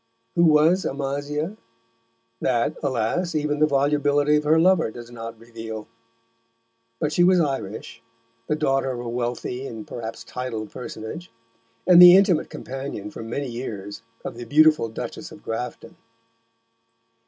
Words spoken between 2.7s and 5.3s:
alas! even the volubility of her lover does